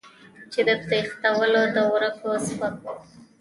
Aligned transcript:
چې 0.51 0.59
د 0.67 0.69
تښتېدلو 0.87 1.61
او 1.81 1.85
ورکو 1.93 2.29
سپکو 2.47 2.93